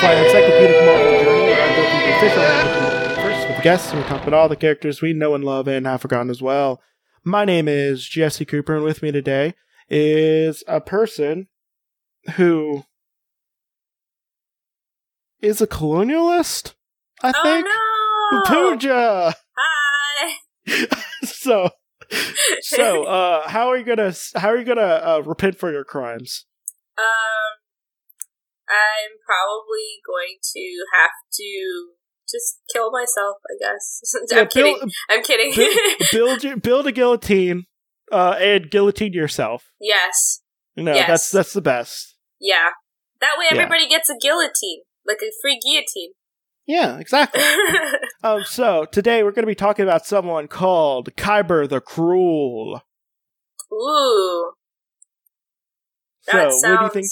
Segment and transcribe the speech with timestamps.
[0.00, 4.22] Firefly Encyclopedic Marvel Journey, where I go through the official with guests, and we talk
[4.22, 6.80] about all the characters we know and love and have forgotten as well.
[7.24, 9.54] My name is Jesse Cooper, and with me today
[9.88, 11.48] is a person
[12.36, 12.84] who
[15.40, 16.74] is a colonialist,
[17.24, 17.66] I think.
[17.68, 18.70] Oh no!
[18.70, 19.34] Pooja!
[19.56, 20.36] Hi.
[21.24, 21.70] so,
[22.60, 26.46] so, uh, how are you gonna, how are you gonna, uh, repent for your crimes?
[26.96, 27.67] Um,
[28.70, 31.92] I'm probably going to have to
[32.30, 33.36] just kill myself.
[33.48, 34.00] I guess.
[34.32, 34.78] I'm kidding.
[34.78, 35.52] build- I'm kidding.
[35.54, 35.76] build,
[36.12, 37.64] build, your- build a guillotine,
[38.12, 39.70] uh, and guillotine yourself.
[39.80, 40.42] yes.
[40.76, 41.08] No, Yes.
[41.08, 42.14] that's that's the best.
[42.40, 42.68] Yeah.
[43.20, 43.56] That way, Yeah.
[43.62, 46.12] everybody gets a guillotine, like a free guillotine.
[46.68, 47.42] Yeah, exactly.
[48.22, 52.82] um, so today we're going to be talking about someone called Kiber the Cruel.
[53.72, 54.52] Ooh.
[56.22, 57.06] So, That what do you think?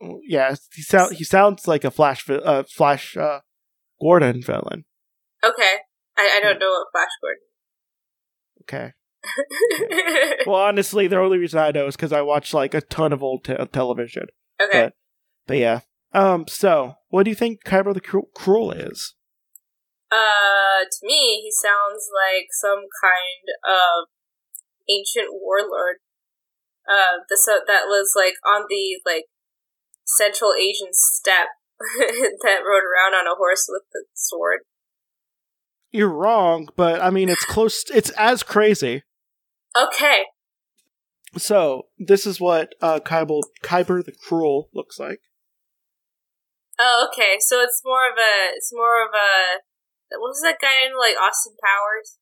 [0.00, 3.40] Sounds- Yeah, he sound he sounds like a Flash, uh, Flash uh,
[4.00, 4.84] Gordon villain.
[5.44, 5.74] Okay.
[6.16, 7.42] I, I don't know what Flash Gordon.
[8.62, 8.92] Okay.
[8.92, 10.36] Gordon.
[10.46, 13.22] Well, honestly, the only reason I know is because I watch like a ton of
[13.22, 14.26] old te- television.
[14.62, 14.84] okay.
[14.84, 14.92] But,
[15.46, 15.80] but yeah.
[16.12, 16.46] Um.
[16.48, 19.14] So, what do you think Kiber the Cru- Cruel is?
[20.10, 24.08] Uh, to me, he sounds like some kind of
[24.88, 25.96] ancient warlord.
[26.88, 29.26] Uh, the so that was like on the like
[30.16, 31.48] Central Asian steppe
[32.42, 34.60] that rode around on a horse with the sword.
[35.90, 37.84] You're wrong, but I mean it's close.
[37.92, 39.02] It's as crazy.
[39.76, 40.22] Okay,
[41.36, 45.20] So this is what uh, Kiber Kiber the Cruel looks like.
[46.78, 49.60] oh okay, so it's more of a it's more of a
[50.18, 52.18] what was that guy in like Austin Powers?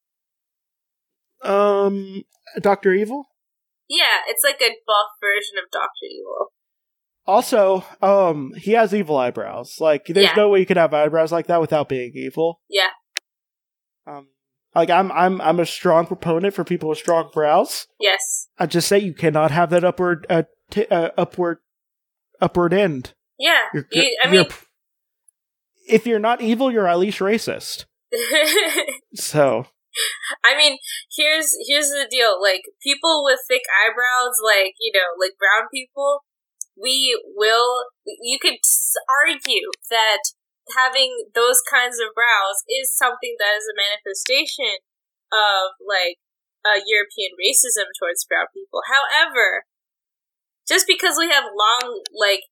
[1.43, 2.25] Um,
[2.61, 3.29] Doctor Evil.
[3.89, 6.53] Yeah, it's like a buff version of Doctor Evil.
[7.29, 9.77] Also, um, he has evil eyebrows.
[9.81, 10.35] Like, there's Yeah.
[10.35, 12.61] no way you could have eyebrows like that without being evil.
[12.69, 12.89] Yeah,
[14.07, 14.29] Um,
[14.75, 17.87] like I'm, I'm, I'm a strong proponent for people with strong brows.
[18.01, 21.59] yes, I just say you cannot have that upward, uh, t- uh upward,
[22.41, 23.13] upward end.
[23.39, 23.67] yeah.
[23.75, 24.53] You're, You- I you're- mean,
[25.87, 27.85] if you're not evil, you're at least racist.
[29.15, 29.67] So,
[30.45, 30.79] I mean,
[31.17, 32.41] here's here's the deal.
[32.41, 36.25] Like people with thick eyebrows, like you know, like brown people,
[36.81, 37.85] we will.
[38.07, 38.59] You could
[39.11, 40.23] argue that
[40.77, 44.81] having those kinds of brows is something that is a manifestation
[45.33, 46.17] of like
[46.65, 48.81] uh, European racism towards brown people.
[48.87, 49.65] However,
[50.69, 52.45] just because we have long like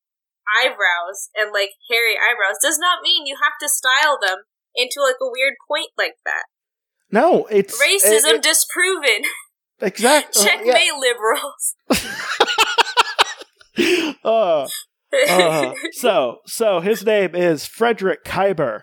[0.49, 4.45] eyebrows and like hairy eyebrows does not mean you have to style them
[4.75, 6.45] into like a weird point like that.
[7.11, 9.23] no, it's Racism it- it- disproven.
[9.81, 10.43] exactly.
[10.45, 11.77] Checkmate, liberals.
[14.25, 14.67] uh,
[15.29, 18.83] uh, so, so his name is Frederick Kiber.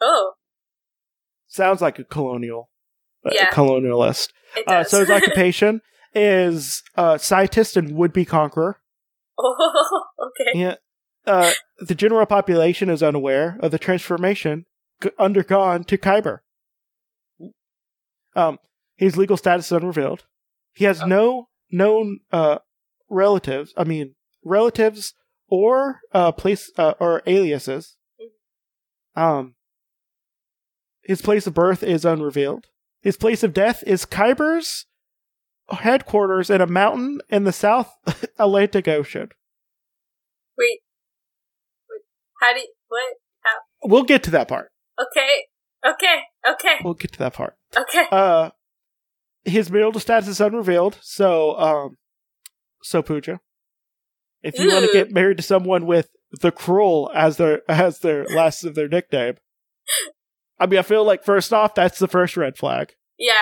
[0.00, 0.32] oh,
[1.46, 2.70] Sounds like a colonial,
[3.26, 3.50] uh, Yeah.
[3.50, 4.28] colonialist.
[4.66, 5.80] Uh, so his occupation
[6.14, 8.78] is uh, scientist and would-be conqueror.
[9.38, 10.58] oh, okay.
[10.58, 10.74] Yeah.
[11.26, 14.66] Uh, the general population is unaware of the transformation
[15.02, 16.38] g- undergone to Kiber.
[18.34, 18.58] Um,
[18.96, 20.24] his legal status is unrevealed.
[20.74, 21.06] He has Oh.
[21.06, 22.58] no known uh,
[23.12, 23.72] relatives.
[23.76, 24.14] I mean,
[24.44, 25.14] relatives
[25.48, 27.96] or uh, place uh, or aliases.
[29.14, 29.54] Um,
[31.02, 32.66] his place of birth is unrevealed.
[33.02, 34.86] His place of death is Kiber's
[35.70, 37.92] headquarters in a mountain in the South
[38.38, 39.28] Atlantic Ocean.
[40.56, 40.80] Wait.
[41.90, 42.00] Wait.
[42.40, 43.04] How do you, what?
[43.84, 44.70] We'll get to that part.
[45.00, 45.46] Okay.
[45.84, 46.22] Okay.
[46.48, 46.76] Okay.
[46.84, 47.56] We'll get to that part.
[47.76, 48.06] Okay.
[48.10, 48.50] Uh,
[49.44, 50.98] his marital status is unrevealed.
[51.02, 51.96] So, um,
[52.82, 53.40] so Pooja,
[54.42, 56.10] if you want to get married to someone with
[56.40, 59.34] the cruel as their as their last of their nickname,
[60.58, 62.94] I mean, I feel like first off, that's the first red flag.
[63.18, 63.32] Yeah.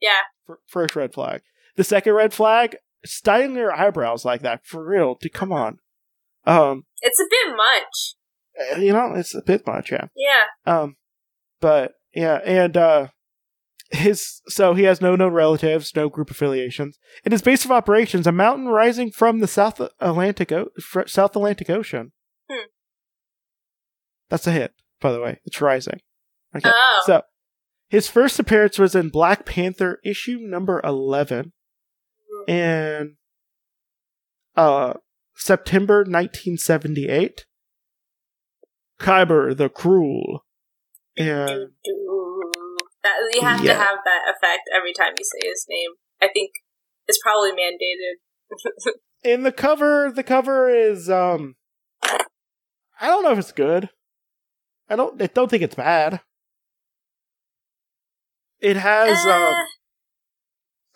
[0.00, 0.22] Yeah.
[0.48, 1.42] F- First red flag.
[1.76, 5.14] The second red flag, styling your eyebrows like that for real.
[5.16, 5.78] To come on,
[6.46, 8.14] um, It's a bit much.
[8.58, 10.06] eh, you know, it's a bit much, yeah.
[10.16, 10.44] Yeah.
[10.66, 10.96] Um,
[11.60, 13.08] but yeah, and uh,
[13.90, 18.26] his so he has no known relatives, no group affiliations, and his base of operations
[18.26, 22.12] a mountain rising from the South Atlantic o- fr- South Atlantic Ocean.
[22.50, 22.66] Hmm.
[24.28, 25.40] That's a hit, by the way.
[25.44, 26.00] It's rising.
[26.56, 27.02] Okay, Oh.
[27.06, 27.22] so
[27.88, 31.52] his first appearance was in Black Panther issue number eleven,
[32.48, 33.16] in
[34.56, 34.94] uh
[35.36, 37.44] September nineteen seventy eight.
[38.98, 40.44] Kiber the Cruel.
[41.18, 41.70] And
[43.06, 43.74] That, you have Yeah.
[43.74, 45.90] to have that effect every time you say his name.
[46.20, 46.50] I think
[47.06, 48.18] it's probably mandated.
[49.24, 51.54] in the cover, the cover is um
[52.02, 53.90] I don't know if it's good.
[54.88, 55.20] I don't.
[55.20, 56.20] I don't think it's bad.
[58.60, 59.24] It has.
[59.26, 59.66] Eh, Um,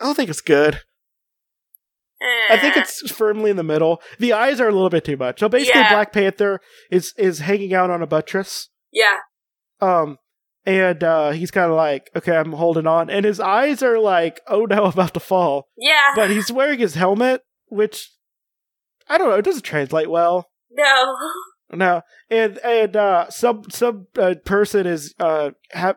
[0.01, 0.81] I don't think it's good.
[2.51, 2.81] I think eh.
[2.81, 4.01] it's firmly in the middle.
[4.19, 5.41] The eyes are a little bit too much.
[5.41, 5.93] So basically, Yeah.
[5.93, 6.61] Black Panther
[6.91, 8.69] is is hanging out on a buttress.
[8.93, 9.19] yeah.
[9.81, 10.19] Um,
[10.67, 14.41] and uh, he's kind of like, okay, I'm holding on, and his eyes are like,
[14.47, 15.69] oh no, I'm about to fall.
[15.77, 16.13] Yeah.
[16.15, 18.11] But he's wearing his helmet, which
[19.09, 20.51] I don't know, it doesn't translate well.
[20.71, 21.17] no.
[21.73, 25.95] No, and and uh, some some uh, person is uh ha-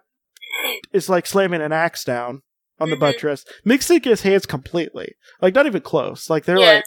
[0.92, 2.44] is like slamming an axe down
[2.80, 3.00] on the Mhm.
[3.00, 6.74] buttress, mixing his hands completely, like not even close, like they're Yeah.
[6.76, 6.84] like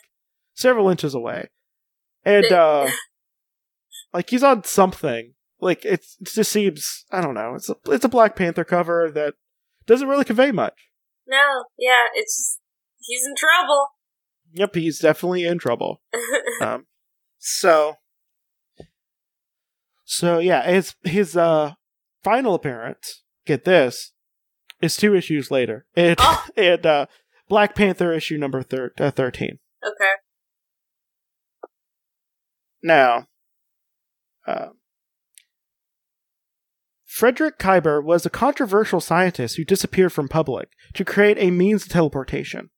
[0.54, 1.48] several inches away,
[2.24, 2.88] and uh,
[4.12, 5.34] like he's on something.
[5.66, 7.54] Like it's, it just seems I don't know.
[7.56, 9.34] It's a it's a Black Panther cover that
[9.86, 10.74] doesn't really convey much.
[11.26, 11.64] No.
[11.78, 12.04] Yeah.
[12.14, 12.60] It's just
[13.00, 13.88] he's in trouble.
[14.52, 16.00] Yep, he's definitely in trouble.
[16.62, 16.86] Um,
[17.38, 17.96] so,
[20.04, 21.72] so yeah, his his uh
[22.24, 23.22] final appearance.
[23.44, 24.12] Get this,
[24.80, 26.46] is two issues later, and Oh.
[26.56, 27.06] and uh,
[27.48, 29.58] Black Panther issue number thir- uh, thirteen.
[29.86, 30.12] okay.
[32.82, 33.26] Now,
[34.46, 34.68] uh,
[37.16, 41.88] Frederick Kiber was a controversial scientist who disappeared from public to create a means of
[41.88, 42.68] teleportation.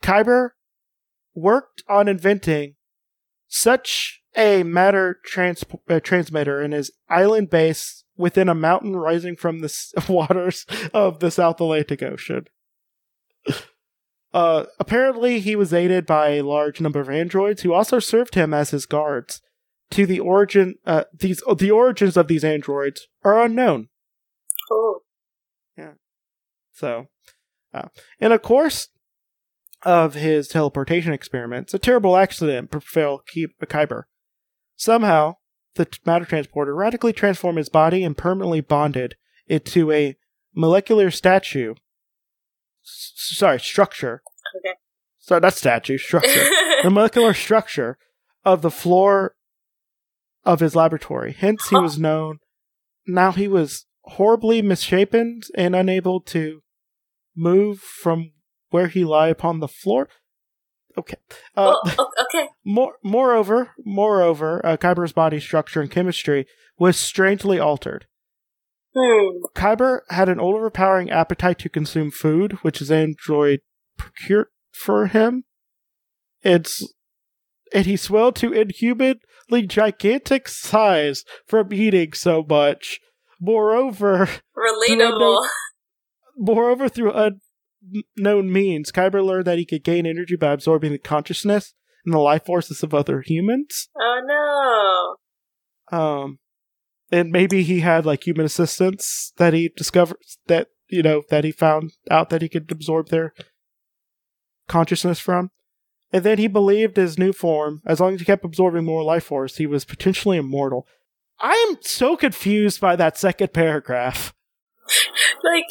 [0.00, 0.50] Kiber
[1.34, 2.76] worked on inventing
[3.48, 9.58] such a matter trans- uh, transmitter in his island base within a mountain rising from
[9.58, 12.44] the s- waters of the South Atlantic Ocean.
[14.32, 18.54] Uh, apparently, he was aided by a large number of androids who also served him
[18.54, 19.40] as his guards.
[19.92, 23.88] To the origin, uh, these the origins of these androids are unknown.
[24.68, 25.00] Cool.
[25.76, 25.92] Yeah.
[26.72, 27.06] So,
[27.72, 27.88] uh,
[28.20, 28.88] in a course
[29.82, 34.02] of his teleportation experiments, a terrible accident befell Kiber.
[34.76, 35.36] Somehow,
[35.74, 40.16] the matter transporter radically transformed his body and permanently bonded it to a
[40.54, 41.74] molecular statue.
[42.84, 44.22] S- sorry, structure.
[44.58, 44.74] Okay.
[45.18, 46.44] Sorry, not statue, structure.
[46.82, 47.98] the molecular structure
[48.44, 49.34] of the floor
[50.44, 51.32] of his laboratory.
[51.32, 52.38] Hence, he was known.
[53.06, 56.62] Now he was horribly misshapen and unable to
[57.36, 58.32] move from
[58.70, 60.08] where he lay upon the floor.
[60.96, 61.16] Okay.
[61.56, 62.48] Uh, well, okay.
[62.64, 66.46] more, moreover, moreover, uh, Kiber's body structure and chemistry
[66.78, 68.06] was strangely altered.
[68.96, 69.44] Hmm.
[69.54, 73.60] Kiber had an overpowering appetite to consume food, which his android
[73.96, 75.44] procured for him.
[76.42, 76.92] It's
[77.72, 83.00] and he swelled to inhumanly gigantic size from eating so much.
[83.40, 85.46] Moreover, Relatable.
[86.36, 91.74] moreover, through unknown means, Kiber learned that he could gain energy by absorbing the consciousness
[92.04, 93.88] and the life forces of other humans.
[93.98, 95.16] Oh
[95.92, 95.98] no.
[95.98, 96.38] Um,
[97.10, 101.52] and maybe he had like human assistants that he discovered that you know that he
[101.52, 103.32] found out that he could absorb their
[104.68, 105.50] consciousness from.
[106.12, 109.24] And then he believed his new form, as long as he kept absorbing more life
[109.24, 110.86] force, he was potentially immortal.
[111.40, 114.34] I am so confused by that second paragraph.
[115.44, 115.66] Like,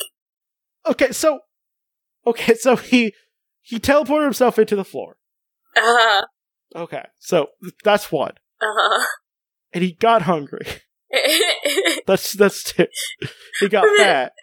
[0.86, 1.40] Okay, so
[2.26, 3.14] okay, so he
[3.62, 5.18] he teleported himself into the floor.
[5.76, 6.22] uh,
[6.76, 7.48] Okay, so
[7.84, 9.04] that's one, uh,
[9.74, 10.66] and he got hungry.
[12.06, 12.88] That's that's two.
[13.60, 14.34] He got fat.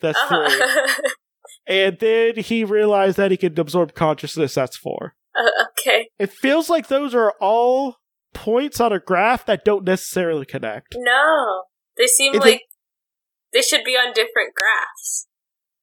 [0.00, 0.38] That's three.
[0.62, 0.86] uh,
[1.66, 4.54] And then he realized that he could absorb consciousness.
[4.54, 5.14] That's four.
[5.38, 6.08] Uh, okay.
[6.18, 7.96] It feels like those are all
[8.34, 10.94] points on a graph that don't necessarily connect.
[10.96, 11.62] No,
[11.96, 12.62] they seem they- like
[13.52, 15.26] they should be on different graphs.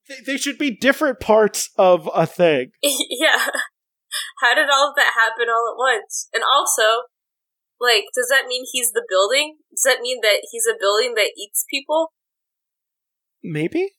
[0.08, 2.72] They, they should be different parts of a thing.
[2.82, 3.48] yeah.
[4.42, 6.30] How did all of that happen all at once?
[6.34, 7.04] And also,
[7.80, 9.58] like, does that mean he's the building?
[9.72, 12.14] Does that mean that he's a building that eats people?
[13.44, 13.92] Maybe?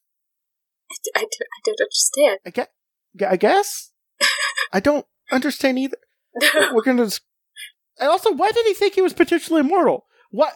[1.14, 1.26] I
[1.64, 2.38] don't understand.
[2.46, 3.92] I, ge- I guess?
[4.72, 5.96] I don't understand either.
[6.72, 7.04] We're gonna.
[7.04, 7.22] Just...
[7.98, 10.06] And also, why did he think he was potentially immortal?
[10.30, 10.54] What?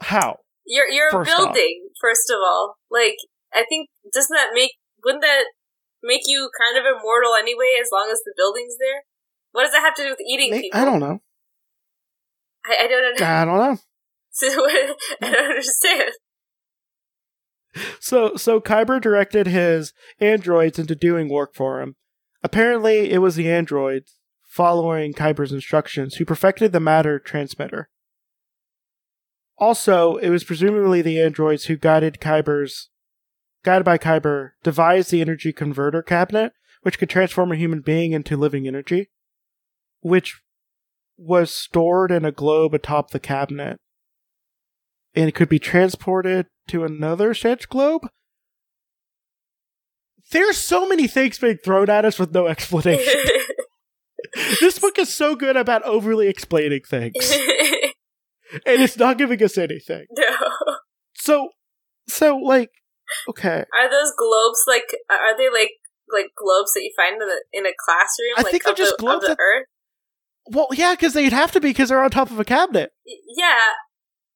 [0.00, 0.38] How?
[0.66, 1.38] You're you're First a off.
[1.38, 2.76] building, first of all.
[2.90, 3.16] Like,
[3.52, 4.72] I think doesn't that make
[5.04, 5.44] wouldn't that
[6.02, 9.02] make you kind of immortal anyway, as long as the building's there?
[9.52, 10.80] What does that have to do with eating May- people?
[10.80, 11.20] I don't know.
[12.64, 13.26] I, I don't know.
[13.26, 13.78] I don't know.
[14.34, 16.12] So I don't understand.
[18.00, 21.96] So, so Kiber directed his androids into doing work for him.
[22.42, 27.88] Apparently, it was the androids following Kiber's instructions who perfected the matter transmitter.
[29.58, 32.90] Also, it was presumably the androids who guided Kiber's,
[33.64, 38.36] guided by Kiber, devised the energy converter cabinet, which could transform a human being into
[38.36, 39.10] living energy.
[40.00, 40.42] Which
[41.16, 43.78] was stored in a globe atop the cabinet,
[45.14, 48.08] and it could be transported to another such globe.
[50.32, 53.22] There's so many things being thrown at us with no explanation.
[54.60, 57.14] this book is so good about overly explaining things,
[58.66, 60.06] and it's not giving us anything.
[60.16, 60.36] no.
[61.14, 61.48] So,
[62.08, 62.70] so like,
[63.28, 64.84] okay, Are those globes like?
[65.10, 65.70] Are they like
[66.12, 68.34] like globes that you find in a in a classroom?
[68.38, 69.66] I like think they're of just the, globes of the that- Earth.
[70.46, 72.90] well, yeah, because they'd have to be because they're on top of a cabinet.
[73.06, 73.60] Y- Yeah.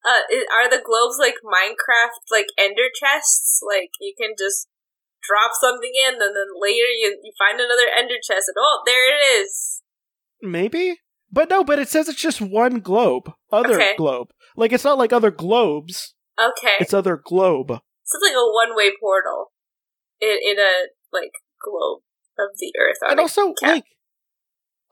[0.06, 0.20] Uh,
[0.54, 3.60] are the globes like Minecraft like Ender chests?
[3.66, 4.68] Like you can just
[5.26, 9.10] drop something in, and then later you you find another Ender chest, and oh, there
[9.12, 9.82] it is.
[10.42, 11.00] Maybe,
[11.32, 13.94] but no, but it says it's just one globe, other Okay.
[13.96, 14.28] globe.
[14.56, 17.68] Like it's not like other globes; Okay, it's other globe.
[17.68, 19.52] so it's like a one way portal
[20.20, 22.02] in in a like globe
[22.38, 22.96] of the Earth.
[23.10, 23.84] And also cap like,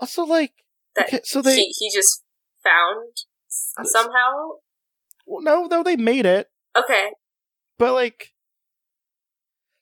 [0.01, 0.53] also like,
[0.97, 2.23] that okay, so they he he just
[2.63, 3.13] found
[3.49, 4.59] somehow.
[5.27, 7.11] well, no, no, they made it, Okay,
[7.79, 8.34] but like,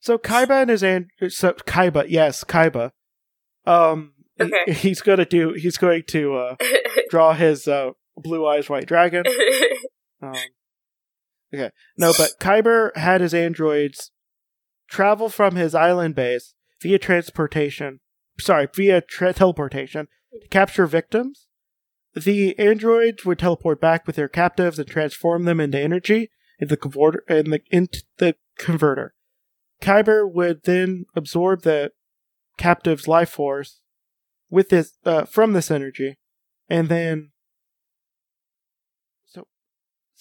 [0.03, 2.91] so Kaiba and his and so Kaiba, yes, Kaiba,
[3.65, 6.57] um, he- he's gonna do, he's going to uh
[7.11, 9.25] draw his uh blue eyes white dragon.
[10.25, 10.37] Um,
[11.53, 11.71] okay.
[11.99, 14.13] No, but Kiber had his androids
[14.89, 17.99] travel from his island base via transportation.
[18.39, 20.07] Sorry, via tra- teleportation
[20.41, 21.49] to capture victims.
[22.15, 26.31] The androids would teleport back with their captives and transform them into energy
[26.61, 27.25] in the converter.
[27.29, 29.15] In the into the converter.
[29.83, 31.91] Kiber would then absorb the
[32.57, 33.81] captive's life force
[34.49, 36.19] with this uh, from this energy,
[36.69, 37.33] and then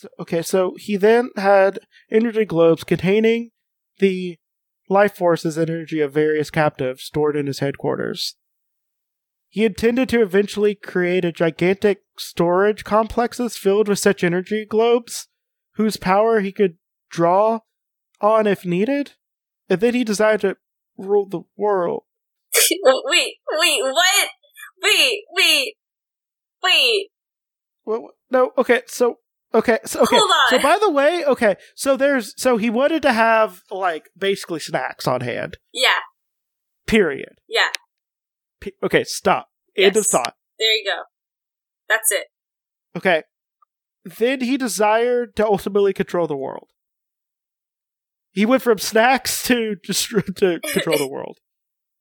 [0.02, 3.52] so okay, so he then had energy globes containing
[4.00, 4.40] the
[4.90, 8.36] life forces energy of various captives stored in his headquarters.
[9.48, 15.28] He intended to eventually create a gigantic storage complexes filled with such energy globes,
[15.76, 16.78] whose power he could
[17.12, 17.60] draw
[18.20, 19.14] on if needed,
[19.72, 20.58] and then he decided to
[20.98, 22.04] rule the world.
[22.84, 24.30] wait, wait, what?
[24.84, 25.76] Wait, wait,
[26.62, 27.08] wait.
[27.86, 29.20] Well, no, okay, so
[29.54, 30.18] okay, so okay.
[30.18, 30.50] Hold on.
[30.50, 35.08] So by the way, okay, so there's so he wanted to have like basically snacks
[35.08, 35.58] on hand.
[35.74, 36.02] Yeah,
[36.86, 37.36] Period.
[37.48, 37.70] yeah.
[38.60, 39.48] P- okay, stop.
[39.78, 40.36] End of thought.
[40.60, 41.04] There you go.
[41.88, 42.28] That's it.
[42.98, 43.24] Okay.
[44.04, 46.68] Then he desired to ultimately control the world.
[48.32, 51.40] He went from snacks to just to control the world.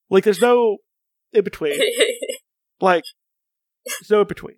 [0.09, 0.77] Like there's no
[1.33, 1.79] in between.
[2.83, 3.03] Like
[3.85, 4.55] there's no in between.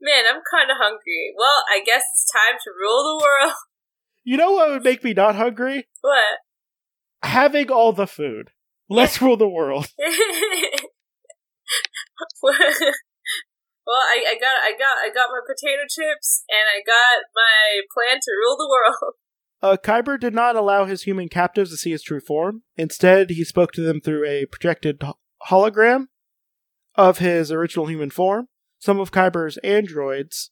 [0.00, 1.34] Man, I'm kind of hungry.
[1.36, 3.54] Well, I guess it's time to rule the world.
[4.22, 5.88] You know what would make me not hungry?
[6.02, 6.38] What?
[7.22, 8.50] Having all the food.
[8.90, 9.88] Let's rule the world.
[12.42, 12.52] well,
[13.88, 18.20] I, I got, I got, I got my potato chips, and I got my plan
[18.20, 19.14] to rule the world.
[19.62, 22.62] Uh, Kiber did not allow his human captives to see his true form.
[22.76, 25.02] Instead, he spoke to them through a projected
[25.48, 26.06] hologram
[26.94, 28.48] of his original human form.
[28.78, 30.50] Some of Kiber's androids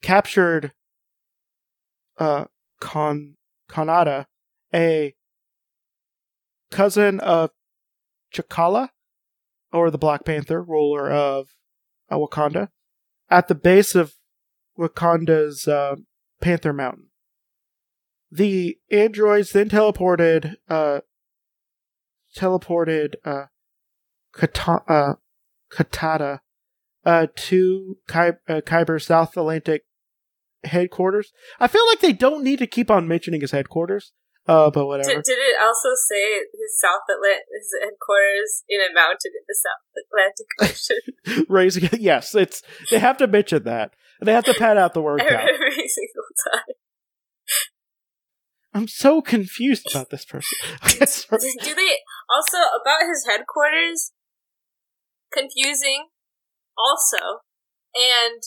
[0.00, 0.72] captured
[2.18, 2.46] uh,
[2.80, 4.26] Khanata,
[4.72, 5.14] a
[6.70, 7.50] cousin of
[8.34, 8.88] T'Challa,
[9.72, 11.48] or the Black Panther, ruler of
[12.10, 12.68] uh, Wakanda,
[13.28, 14.14] at the base of
[14.78, 15.96] Wakanda's uh,
[16.40, 17.05] Panther Mountain.
[18.36, 21.00] The androids then teleported, uh,
[22.36, 23.44] teleported, uh,
[24.34, 25.12] Kata, uh,
[25.72, 26.40] Katata,
[27.06, 29.86] uh, to Ky- uh, Kiber's South Atlantic
[30.64, 31.32] headquarters.
[31.58, 34.12] I feel like they don't need to keep on mentioning his headquarters,
[34.46, 35.14] uh, but whatever.
[35.14, 39.56] Did, did it also say his South Atlantic, his headquarters in a mountain in the
[39.64, 43.94] South Atlantic Ocean Raising, yes, it's, they have to mention that.
[44.20, 45.32] They have to pad out the word count.
[45.32, 46.74] every single time?
[48.76, 50.58] I'm so confused about this person.
[50.92, 51.96] Do they
[52.28, 54.12] also about his headquarters?
[55.32, 56.08] Confusing,
[56.78, 57.40] also,
[57.94, 58.42] and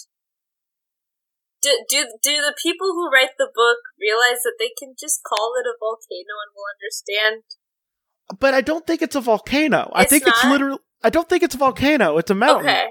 [1.62, 5.53] do do do the people who write the book realize that they can just call
[5.59, 7.43] it a volcano and we'll understand?
[8.39, 9.91] but I don't think it's a volcano.
[9.93, 10.51] I It's think it's not?
[10.51, 10.79] literally.
[11.03, 12.17] I don't think it's a volcano.
[12.19, 12.69] It's a mountain.
[12.69, 12.88] Okay,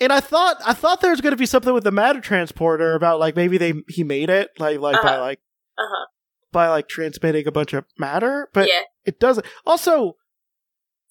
[0.00, 2.94] And I thought I thought there was going to be something with the matter transporter
[2.94, 5.20] about like maybe they he made it like like by Uh-huh.
[5.20, 5.40] like
[5.78, 6.06] uh huh,
[6.54, 8.82] by like transmitting a bunch of matter, but yeah.
[9.04, 9.46] it doesn't.
[9.66, 10.16] Also,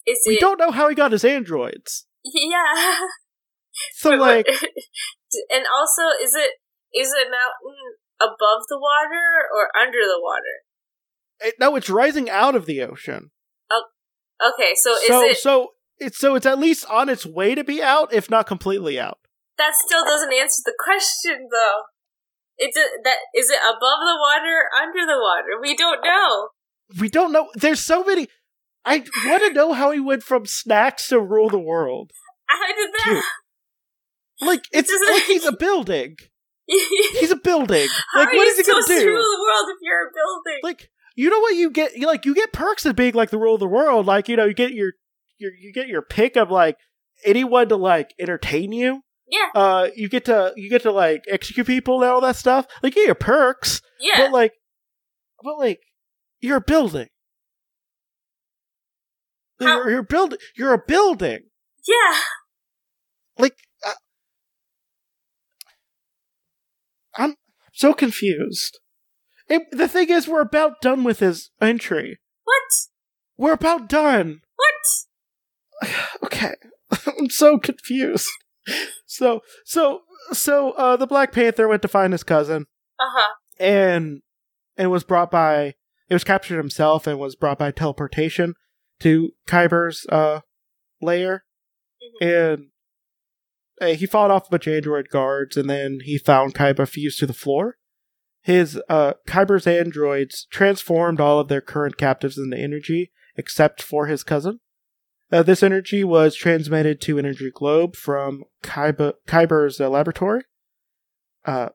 [0.06, 0.40] Is we it?
[0.40, 2.06] don't know how he got his androids.
[2.24, 2.98] Yeah.
[3.96, 4.46] So But- like,
[5.50, 6.50] and also, is it
[6.92, 7.76] is it mountain
[8.20, 10.62] above the water or under the water?
[11.40, 13.32] it, no, it's rising out of the ocean.
[13.72, 13.82] Oh,
[14.40, 17.64] Okay, so is so it so it's so it's at least on its way to
[17.64, 19.18] be out, if not completely out.
[19.58, 21.82] that still doesn't answer the question, though.
[22.56, 25.60] It's a, that is it above the water, under the water?
[25.60, 26.48] We don't know.
[27.00, 27.48] We don't know.
[27.54, 28.28] There's so many.
[28.84, 32.12] I want to know how he went from snacks to rule the world.
[32.46, 33.22] How did that?
[34.40, 36.16] Like it's doesn't- like he's a building.
[36.66, 37.88] He's a building.
[38.14, 39.06] Like what is he gonna do?
[39.06, 40.60] rule the world if you're a building?
[40.62, 41.96] Like you know what you get?
[41.96, 44.06] You like you get perks of being like the rule of the world.
[44.06, 44.92] Like you know you get your
[45.38, 46.76] your you get your pick of like
[47.24, 49.02] anyone to like entertain you.
[49.28, 52.66] Yeah, Uh, you get to you get to like execute people and all that stuff.
[52.82, 54.14] Like you get your perks, yeah.
[54.18, 54.52] but like,
[55.42, 55.80] but like
[56.40, 57.08] you're a building.
[59.60, 60.38] You're, you're building.
[60.56, 61.40] You're a building.
[61.86, 62.18] yeah.
[63.38, 63.92] Like uh,
[67.16, 67.34] I'm
[67.72, 68.78] so confused.
[69.48, 72.18] And the thing is, we're about done with his entry.
[72.44, 72.62] What?
[73.36, 74.40] We're about done.
[74.56, 75.90] What?
[76.24, 76.54] Okay,
[77.18, 78.28] I'm so confused.
[79.06, 80.00] So, so,
[80.32, 82.66] so, uh, the Black Panther went to find his cousin,
[82.98, 83.34] Uh huh.
[83.60, 84.22] and
[84.76, 85.74] and was brought by.
[86.08, 88.54] It was captured himself and was brought by teleportation
[89.00, 90.40] to Kiber's uh
[91.00, 91.44] lair,
[92.20, 92.68] and
[93.80, 97.18] uh, he fought off a bunch of android guards, and then he found Kiber fused
[97.20, 97.76] to the floor.
[98.42, 104.22] His uh Kiber's androids transformed all of their current captives into energy, except for his
[104.24, 104.60] cousin.
[105.34, 110.42] Uh, this energy was transmitted to Energy Globe from Kiber, Kiber's uh, laboratory.
[111.44, 111.70] Uh,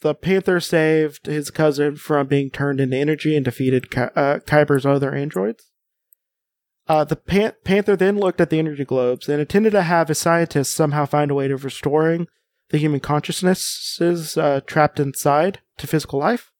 [0.00, 4.86] the Panther saved his cousin from being turned into energy and defeated Ky- uh, Kiber's
[4.86, 5.70] other androids.
[6.88, 10.16] Uh, the Pan- Panther then looked at the energy globes and intended to have his
[10.16, 12.28] scientists somehow find a way of restoring
[12.70, 16.50] the human consciousnesses uh, trapped inside to physical life.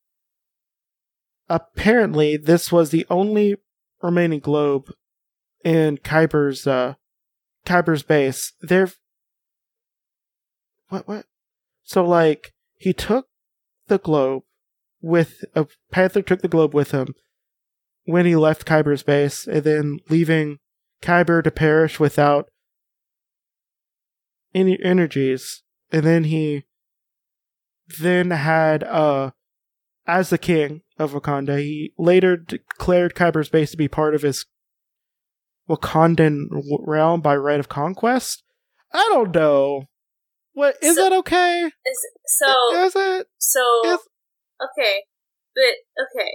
[1.49, 3.57] Apparently, this was the only
[4.03, 4.93] remaining globe
[5.65, 6.95] in Kiber's uh,
[7.67, 8.53] Kiber's base.
[8.61, 8.91] There,
[10.89, 11.27] what what?
[11.83, 13.27] So like he took
[13.89, 14.43] the globe
[15.01, 17.15] with a Panther took the globe with him
[18.05, 20.59] when he left Kiber's base, and then leaving
[21.03, 22.51] Kiber to perish without
[24.55, 26.65] any energies, and then he
[27.99, 29.31] then had uh
[30.07, 34.47] as the king of Wakanda, he later declared Kiber's base to be part of his
[35.71, 36.49] Wakandan
[36.87, 38.43] realm by right of conquest.
[38.93, 39.85] I don't know.
[40.53, 41.63] What is So- that okay?
[41.65, 43.27] Is so is it?
[43.39, 44.01] so Is,
[44.61, 45.03] okay,
[45.55, 46.31] but okay.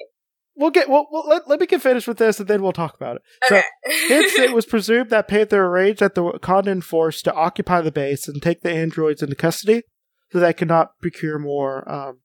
[0.55, 0.89] we'll get.
[0.89, 3.21] Well, well, let, let me get finished with this, and then we'll talk about it.
[3.47, 3.65] So, Okay.
[4.07, 8.27] Hence, it was presumed that Panther arranged at the Wakandan force to occupy the base
[8.27, 9.83] and take the androids into custody,
[10.31, 12.19] so they could not procure more um,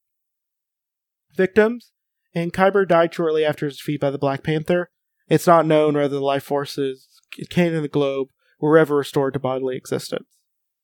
[1.36, 1.92] victims.
[2.34, 4.90] And Kiber died shortly after his defeat by the Black Panther.
[5.30, 9.38] It's not known whether the life forces contained in the globe were ever restored to
[9.38, 10.26] bodily existence.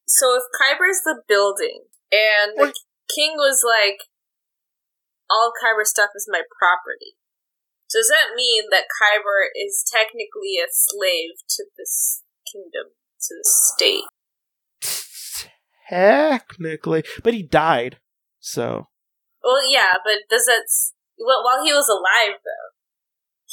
[0.07, 1.83] so if Kiber's the building
[2.13, 2.73] and the
[3.15, 3.99] king was like,
[5.29, 7.19] all Kiber stuff is my property,
[7.91, 14.05] does that mean that Kiber is technically a slave to this kingdom, to the state?
[15.89, 17.99] Technically, but he died,
[18.41, 18.89] so
[19.43, 20.63] Well, yeah, but does that
[21.19, 22.76] well, while he was alive though,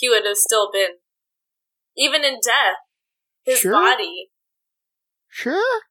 [0.03, 0.97] he would have still been
[1.95, 2.75] even in death.
[3.45, 3.71] His Sure.
[3.71, 4.31] body,
[5.29, 5.53] sure.
[5.55, 5.81] I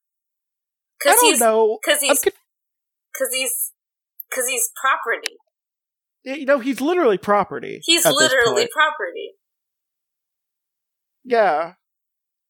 [0.98, 1.78] because don't he's know.
[1.82, 3.72] because he's because he's
[4.28, 5.36] because he's property.
[6.24, 7.80] you know, he's literally property.
[7.84, 9.32] He's literally property.
[11.24, 11.74] Yeah.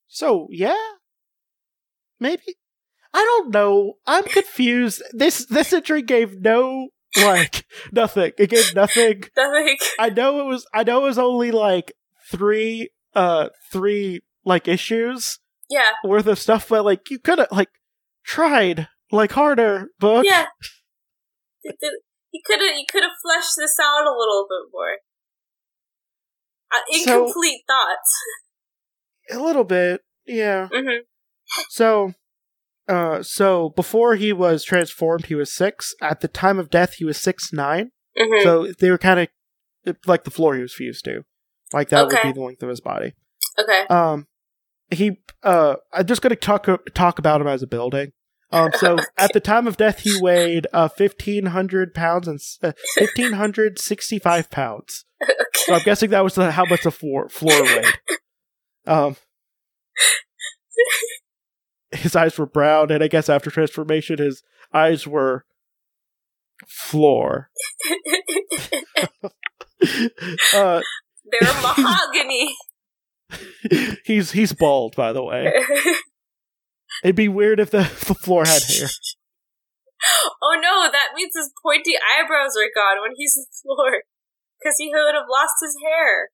[0.08, 0.74] So yeah,
[2.18, 2.56] maybe.
[3.14, 3.94] I don't know.
[4.04, 5.02] I'm confused.
[5.12, 8.32] This this entry gave no like nothing.
[8.38, 9.24] It gave nothing.
[9.36, 9.76] Nothing.
[9.98, 10.66] I know it was.
[10.72, 11.92] I know it was only like
[12.30, 17.68] three uh three like issues Yeah, worth of stuff, but like you could have like
[18.24, 20.24] tried like harder book.
[20.28, 20.46] yeah.
[22.34, 24.96] You could have you could have fleshed this out a little bit more.
[26.72, 28.16] Uh, So- incomplete thoughts.
[29.30, 30.00] A little bit.
[30.26, 30.68] Yeah.
[30.72, 31.02] hmm
[31.68, 32.14] So,
[32.92, 35.94] uh, so before he was transformed, he was six.
[36.00, 37.90] At the time of death, he was six nine.
[38.18, 39.20] hmm So they were kind
[39.86, 41.22] of like the floor he was fused to,
[41.72, 43.14] like that would be the length of his body.
[43.58, 43.86] okay.
[43.88, 44.26] Um,
[44.90, 48.12] he uh, I'm just gonna talk talk about him as a building.
[48.50, 52.72] Um, so at the time of death, he weighed uh fifteen hundred pounds and uh,
[52.94, 55.06] fifteen hundred sixty five pounds.
[55.54, 57.86] So I'm guessing that was the, how much the floor floor weighed.
[58.84, 59.14] Um,
[61.92, 65.44] his eyes were brown, and I guess after transformation, his eyes were
[66.66, 67.50] floor.
[70.54, 70.80] uh,
[71.24, 72.54] They're mahogany.
[74.04, 75.52] he's he's bald, by the way.
[77.02, 78.88] It'd be weird if the, the floor had hair.
[80.42, 84.02] oh no, that means his pointy eyebrows are gone when he's on the floor.
[84.60, 86.28] Because he would have lost his hair.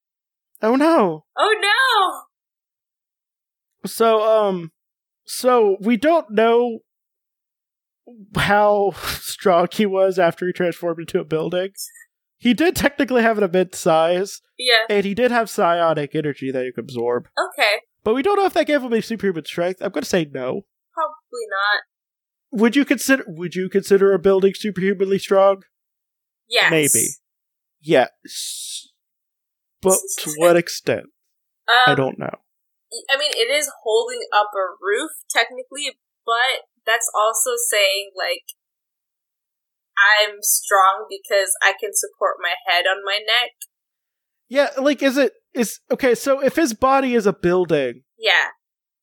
[0.61, 1.25] Oh no.
[1.37, 2.23] Oh no!
[3.89, 4.73] So um
[5.29, 6.81] so we don't know
[8.37, 11.71] how strong he was after he transformed into a building.
[12.39, 16.65] He did technically have an immense size, Yeah, and he did have psionic energy that
[16.65, 17.29] he could absorb.
[17.39, 17.81] okay.
[18.05, 19.83] But we don't know if that gave him a superhuman strength.
[19.83, 20.63] I'm gonna say no.
[20.95, 21.83] Probably not.
[22.61, 25.63] Would you consider would you consider a building superhumanly strong?
[26.49, 26.71] Yes.
[26.71, 27.07] Maybe.
[27.81, 28.89] Yes.
[29.83, 31.07] But to what extent?
[31.69, 32.35] Um, I don't know.
[33.11, 38.45] I mean, it is holding up a roof, technically, but that's also saying, like,
[39.99, 43.51] I'm strong because I can support my head on my neck.
[44.49, 48.49] Yeah, like is it is okay, so if his body is a building, Yeah.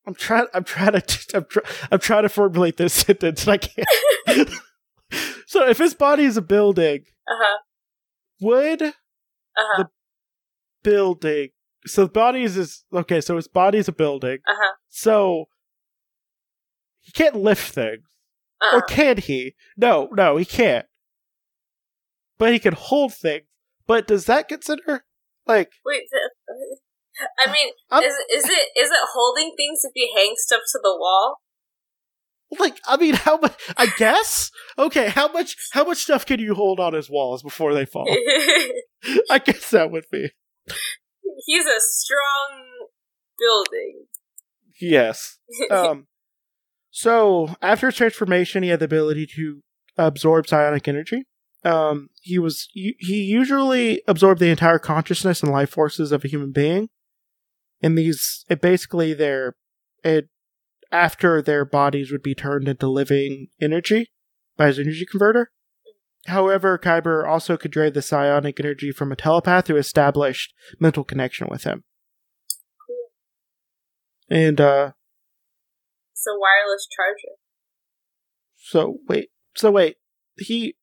[0.07, 3.57] I'm trying I'm trying to I'm, try, I'm trying to formulate this sentence and I
[3.57, 4.49] can't.
[5.45, 7.57] so if his body is a building, Uh huh.
[8.41, 8.91] would Uh
[9.57, 9.83] huh.
[9.83, 9.89] The-
[10.83, 11.49] building
[11.85, 14.39] so the body is okay, so his body's a building.
[14.47, 14.73] Uh huh.
[14.89, 15.45] So
[17.01, 18.03] he can't lift things.
[18.61, 19.55] Uh Or can he?
[19.77, 20.85] No, no, he can't.
[22.37, 23.45] But he can hold things.
[23.87, 25.05] But does that consider
[25.45, 26.03] like Wait.
[27.45, 30.79] I mean, I'm- is is it is it holding things if you hang stuff to
[30.81, 31.37] the wall?
[32.59, 34.51] like I mean how much I guess?
[34.77, 38.07] Okay, how much how much stuff can you hold on his walls before they fall?
[39.29, 40.31] I guess that would be.
[41.45, 42.87] He's a strong
[43.37, 44.05] building.
[44.79, 45.37] Yes.
[45.71, 46.07] Um
[46.91, 49.61] so after his transformation he had the ability to
[49.97, 51.23] absorb psionic energy.
[51.63, 56.51] Um he was he usually absorbed the entire consciousness and life forces of a human
[56.51, 56.89] being.
[57.81, 59.55] And these it basically their
[60.03, 60.29] it
[60.91, 64.11] after their bodies would be turned into living energy
[64.55, 65.51] by his energy converter.
[66.25, 71.47] However, Kyber also could drain the psionic energy from a telepath who established mental connection
[71.49, 71.83] with him.
[72.85, 74.37] Cool.
[74.37, 74.91] And uh
[76.13, 77.35] It's a wireless charger.
[78.55, 79.97] So wait, so wait,
[80.37, 80.75] he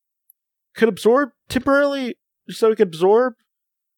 [0.77, 2.17] could absorb temporarily,
[2.49, 3.35] so he could absorb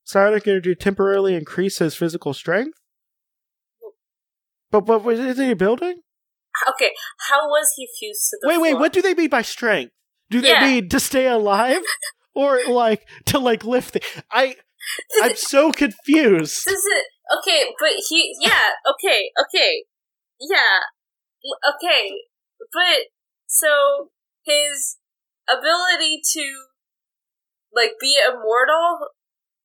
[0.05, 2.79] psionic energy temporarily increase his physical strength.
[4.71, 6.01] But but was is he building?
[6.69, 6.93] Okay,
[7.29, 9.93] how was he fused to the Wait wait, what do they mean by strength?
[10.35, 10.67] Do they Yeah.
[10.67, 11.79] mean to stay alive,
[12.35, 13.95] or like to like lift?
[13.95, 14.05] It?
[14.33, 14.57] I
[15.23, 16.65] I'm so confused.
[16.67, 17.07] Does it?
[17.39, 18.35] Okay, but he.
[18.41, 18.75] Yeah.
[18.91, 19.31] Okay.
[19.47, 19.85] Okay.
[20.41, 20.81] Yeah.
[21.71, 22.19] Okay,
[22.59, 23.15] but
[23.47, 24.11] so
[24.43, 24.99] his
[25.49, 26.45] ability to
[27.73, 29.15] like be immortal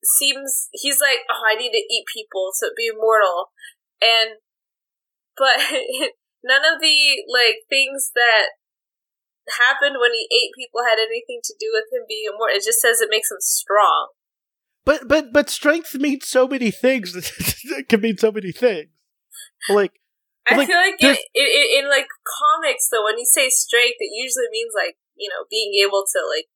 [0.04, 3.52] seems he's like oh I need to eat people to be immortal
[4.02, 4.38] and
[5.36, 5.58] but
[6.44, 8.60] none of the like things that
[9.58, 12.56] happened when he ate people had anything to do with him being immortal.
[12.58, 14.10] It just says it makes him strong.
[14.86, 17.16] But but but strength means so many things.
[17.16, 18.90] it can mean so many things.
[19.70, 19.94] Like
[20.50, 24.72] I Like, feel like in, like comics though, when you say strength, it usually means
[24.76, 26.48] like you know being able to like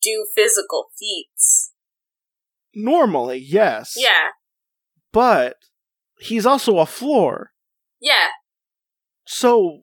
[0.00, 1.72] do physical feats.
[2.74, 3.94] normally, yes.
[3.96, 4.30] Yeah,
[5.12, 5.56] But
[6.20, 7.52] he's also a floor.
[8.00, 8.28] yeah.
[9.26, 9.82] So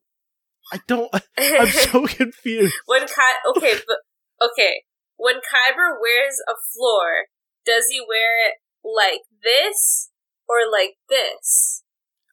[0.71, 2.75] I don't I'm so confused.
[2.85, 3.97] when Ky- okay, but
[4.45, 4.83] okay,
[5.17, 7.25] when Kiber wears a floor,
[7.65, 10.09] does he wear it like this
[10.47, 11.83] or like this?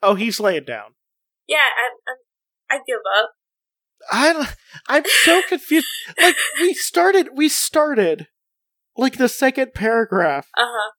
[0.03, 0.95] Oh, he's laying down.
[1.49, 1.91] Yeah, I
[2.71, 3.31] I, I give up.
[4.13, 4.57] I don't-
[4.89, 5.87] I'm so confused.
[6.21, 8.27] Like we started we started
[8.97, 10.93] like the second paragraph Uh huh.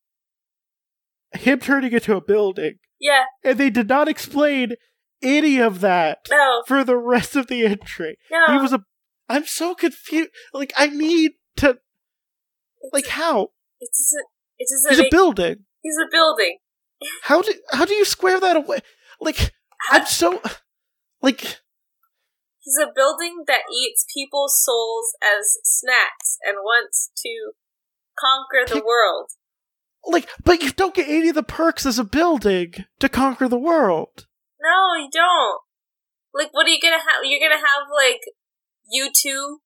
[1.39, 3.23] him turning into a building Yeah.
[3.43, 4.73] and they did not explain
[5.21, 6.63] any of that No.
[6.67, 8.17] for the rest of the entry.
[8.32, 8.45] No.
[8.53, 8.84] He was a
[9.30, 10.30] I'm so confused.
[10.53, 11.80] Like I need to
[12.93, 13.49] like how?
[13.80, 14.25] It doesn't.
[14.58, 14.89] It doesn't.
[14.91, 15.65] He's a building.
[15.82, 16.58] he's a building.
[17.23, 18.80] How do how do you square that away?
[19.19, 19.51] Like
[19.91, 20.41] I'm so
[21.21, 21.41] like
[22.60, 27.51] He's a building that eats people's souls as snacks and wants to
[28.19, 29.30] conquer the world.
[30.06, 33.60] like but you don't get any of the perks as a building to conquer the
[33.60, 34.27] world.
[34.67, 35.62] No, you don't.
[36.34, 37.23] Like, what are you gonna have?
[37.23, 38.19] You're gonna have like
[38.93, 39.58] U2,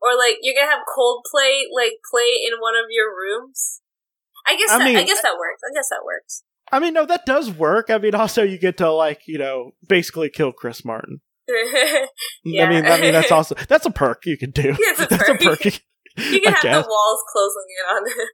[0.00, 3.80] or like you're gonna have Coldplay like play in one of your rooms.
[4.46, 5.62] I guess I that, I guess that works.
[5.64, 6.42] I guess that works.
[6.72, 7.90] I mean, no, that does work.
[7.90, 11.20] I mean, also you get to like, you know, basically kill Chris Martin.
[12.44, 12.64] Yeah.
[12.66, 14.70] I mean, I mean that's also that's a perk you can do.
[14.78, 15.40] It's a that's perk.
[15.40, 15.64] a perk.
[15.64, 15.72] You,
[16.16, 16.84] you can I have guess.
[16.84, 18.28] the walls closing in on it.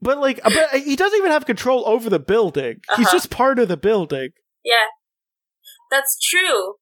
[0.00, 2.80] But like, but he doesn't even have control over the building.
[2.96, 3.16] He's Uh-huh.
[3.16, 4.30] just part of the building.
[4.64, 4.84] yeah,
[5.90, 6.74] that's true.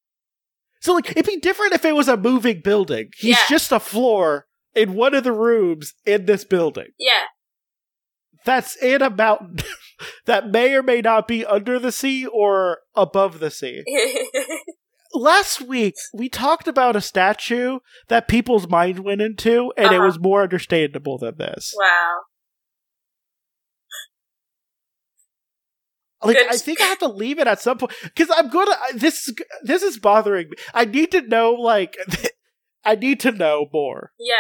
[0.81, 3.11] So like it'd be different if it was a moving building.
[3.17, 3.45] He's Yeah.
[3.49, 6.89] just a floor in one of the rooms in this building.
[6.99, 7.25] Yeah.
[8.45, 9.57] That's in a mountain
[10.27, 13.83] that may or may not be under the sea or above the sea.
[15.15, 20.05] Last week we talked about a statue that people's mind went into, and it Uh-huh.
[20.07, 21.73] was more understandable than this.
[21.77, 22.19] wow.
[26.27, 26.53] Like Good.
[26.53, 28.75] I think I have to leave it at some point because I'm gonna.
[28.95, 30.57] This this is bothering me.
[30.75, 31.97] I need to know like
[32.85, 34.35] I need to know more, Yeah.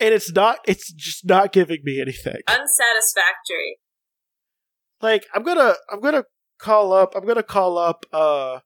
[0.00, 0.58] and it's not.
[0.66, 2.40] It's just not giving me anything.
[2.48, 3.78] Unsatisfactory.
[5.00, 6.24] Like I'm gonna I'm gonna
[6.58, 7.14] call up.
[7.14, 8.04] I'm gonna call up.
[8.12, 8.60] uh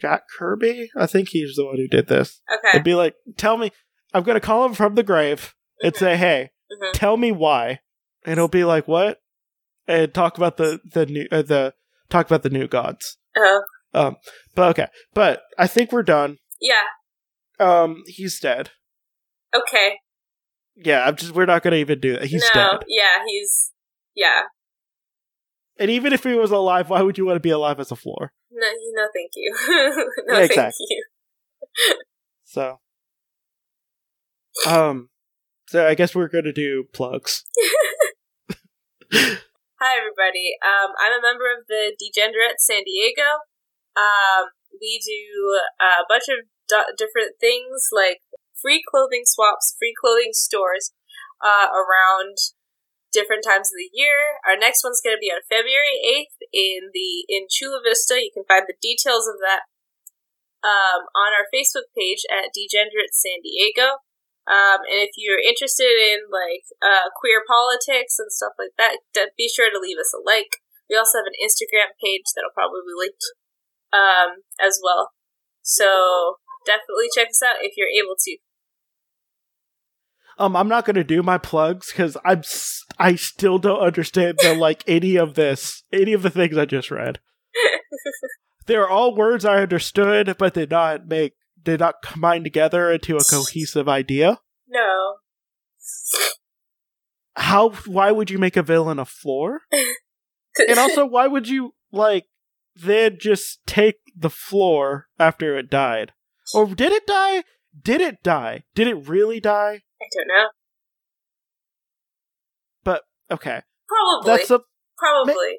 [0.00, 0.90] Jack Kirby.
[0.96, 2.40] I think he's the one who did this.
[2.50, 2.76] Okay.
[2.76, 3.70] And be like, tell me.
[4.14, 6.92] I'm gonna call him from the grave and say, hey, Mhm.
[6.94, 7.80] tell me why.
[8.24, 9.20] And he'll be like, what?
[9.86, 11.74] And talk about the the new uh, the
[12.08, 13.16] talk about the new gods.
[13.36, 13.62] Oh.
[13.92, 14.16] Um,
[14.54, 16.38] but okay, but I think we're done.
[16.60, 16.84] Yeah.
[17.58, 18.70] Um, he's dead.
[19.54, 19.96] Okay.
[20.76, 22.24] Yeah, I'm just we're not gonna even do that.
[22.24, 22.60] He's no.
[22.72, 22.84] dead.
[22.88, 23.24] Yeah.
[23.26, 23.72] He's.
[24.14, 24.42] Yeah.
[25.78, 27.96] And even if he was alive, why would you want to be alive as a
[27.96, 28.32] floor?
[28.52, 28.68] No.
[28.94, 29.08] No.
[29.12, 29.54] Thank you.
[29.68, 30.34] no.
[30.34, 30.86] Yeah, Thank exactly.
[30.88, 31.04] you.
[32.50, 32.80] So,
[34.66, 35.08] um,
[35.68, 37.44] so I guess we're gonna do plugs.
[39.80, 40.60] Hi, everybody.
[40.60, 43.48] Um, I'm a member of the Degenerate San Diego.
[43.96, 46.44] Um, we do a bunch of
[47.00, 48.20] different things like
[48.60, 50.92] free clothing swaps, free clothing stores
[51.40, 52.36] uh, around
[53.08, 54.36] different times of the year.
[54.44, 58.20] Our next one's going to be on February 8th in the in Chula Vista.
[58.20, 59.64] You can find the details of that
[60.60, 64.04] um, on our Facebook page at Degenerate San Diego.
[64.48, 68.98] Um, and if you're interested in like uh, queer politics and stuff like that,
[69.36, 70.62] be sure to leave us a like.
[70.88, 73.26] We also have an Instagram page that'll probably be linked
[73.92, 75.14] um, as well.
[75.62, 78.36] So definitely check us out if you're able to.
[80.38, 84.54] Um, I'm not gonna do my plugs because I'm s- I still don't understand the
[84.54, 87.20] like any of this, any of the things I just read.
[88.66, 93.16] They're all words I understood, but they did not make did not combine together into
[93.16, 94.38] a cohesive idea.
[94.68, 95.16] no.
[97.36, 97.70] How?
[97.86, 99.62] Why would you make a villain a floor?
[100.68, 102.26] And also, why would you like
[102.74, 106.12] then just take the floor after it died?
[106.54, 107.44] Or did it die?
[107.80, 108.64] Did it die?
[108.74, 109.82] Did it really die?
[110.02, 110.48] I don't know.
[112.82, 114.26] But okay, Probably.
[114.26, 114.60] that's a.
[114.98, 115.58] Probably.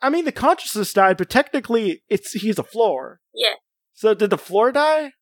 [0.00, 3.20] I mean, the consciousness died, but technically, it's he's a floor.
[3.34, 3.54] Yeah.
[3.92, 5.12] So did the floor die?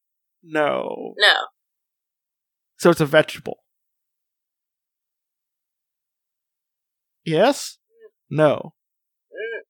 [0.42, 1.14] No.
[1.18, 1.34] No.
[2.78, 3.58] So it's a vegetable.
[7.24, 7.78] Yes.
[8.30, 8.74] No.
[9.32, 9.60] Mm,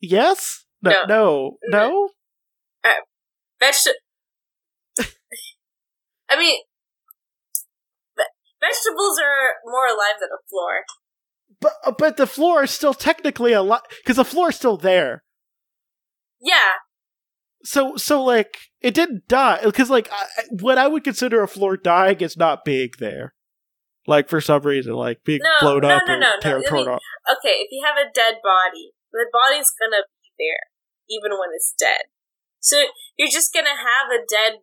[0.00, 0.64] Yes.
[0.82, 1.04] No.
[1.08, 1.58] No.
[1.68, 2.08] No.
[2.84, 2.92] No.
[3.60, 3.94] Vegetable.
[6.28, 6.60] I mean,
[8.16, 8.22] ve-
[8.60, 10.84] vegetables are more alive than a floor.
[11.60, 15.22] But uh, but the floor is still technically alive because the floor is still there.
[16.40, 16.72] Yeah.
[17.66, 21.48] So so like it didn't die because like I, I- what I would consider a
[21.48, 23.34] floor dying is not being there.
[24.06, 26.40] Like for some reason, like being No, blown no, up no, or no, no.
[26.40, 27.02] tear- I torn mean- off.
[27.28, 30.70] Okay, if you have a dead body, the body's gonna be there,
[31.10, 32.02] even when it's dead.
[32.60, 32.84] So
[33.16, 34.60] you're just gonna have a dead,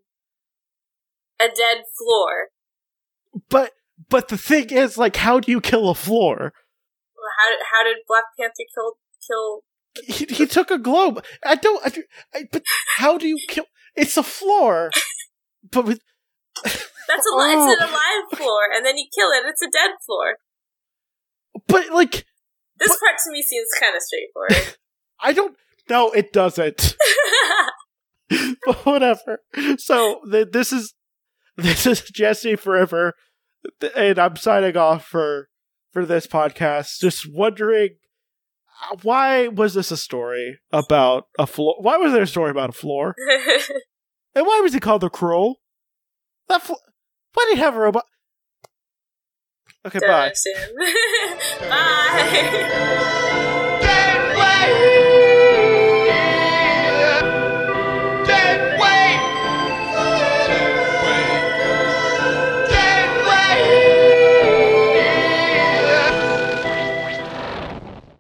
[1.39, 2.49] a dead floor.
[3.49, 3.73] But
[4.09, 6.53] but the thing is, like, how do you kill a floor?
[7.39, 9.63] How did how did Black Panther kill kill?
[10.05, 11.23] He, he took a globe.
[11.45, 11.85] I don't.
[11.85, 11.91] I,
[12.33, 12.63] I, but
[12.97, 13.65] how do you kill?
[13.95, 14.89] It's a floor.
[15.71, 15.99] But with
[16.63, 17.89] That's a li- it's an oh.
[17.89, 19.43] alive floor, and then you kill it.
[19.47, 20.37] It's a dead floor.
[21.67, 22.25] but like
[22.79, 24.77] This But- part to me seems kind of straightforward.
[25.21, 25.55] I don't.
[25.89, 26.95] No, it doesn't.
[28.65, 29.39] but whatever.
[29.77, 30.93] So th- this is
[31.57, 33.13] this is Jesse Forever,
[33.79, 35.49] th- and I'm signing off for
[35.91, 36.99] for this podcast.
[36.99, 37.89] Just wondering
[39.01, 41.75] why was this a story about a floor?
[41.79, 43.15] Why was there a story about a floor?
[44.35, 45.61] And why was he called the Cruel?
[46.49, 46.73] That fl-
[47.33, 48.05] why did he have a robot?
[49.85, 50.31] Okay, bye.
[51.69, 53.39] Bye.